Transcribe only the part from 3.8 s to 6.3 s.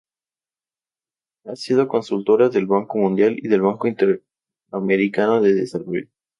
Interamericano de Desarrollo.